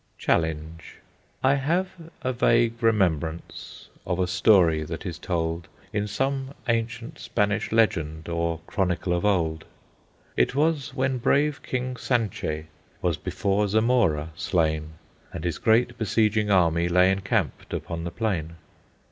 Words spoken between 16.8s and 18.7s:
Lay encamped upon the plain.